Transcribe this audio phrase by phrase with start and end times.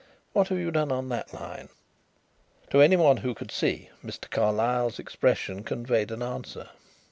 [0.33, 1.69] What have you done on that line?"
[2.71, 4.27] To anyone who could see, Mr.
[4.27, 6.69] Carlyle's expression conveyed an answer.